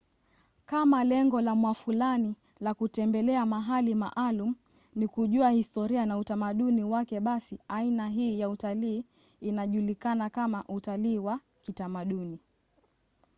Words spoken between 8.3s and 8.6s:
ya